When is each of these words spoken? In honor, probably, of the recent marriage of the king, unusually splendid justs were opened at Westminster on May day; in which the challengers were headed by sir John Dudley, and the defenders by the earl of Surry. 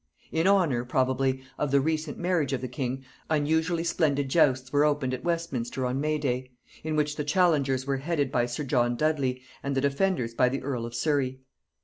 In 0.31 0.47
honor, 0.47 0.83
probably, 0.83 1.43
of 1.59 1.69
the 1.69 1.79
recent 1.79 2.17
marriage 2.17 2.53
of 2.53 2.61
the 2.61 2.67
king, 2.67 3.03
unusually 3.29 3.83
splendid 3.83 4.29
justs 4.29 4.73
were 4.73 4.83
opened 4.83 5.13
at 5.13 5.23
Westminster 5.23 5.85
on 5.85 6.01
May 6.01 6.17
day; 6.17 6.49
in 6.83 6.95
which 6.95 7.17
the 7.17 7.23
challengers 7.23 7.85
were 7.85 7.97
headed 7.97 8.31
by 8.31 8.47
sir 8.47 8.63
John 8.63 8.95
Dudley, 8.95 9.43
and 9.61 9.75
the 9.77 9.81
defenders 9.81 10.33
by 10.33 10.49
the 10.49 10.63
earl 10.63 10.87
of 10.87 10.95
Surry. 10.95 11.41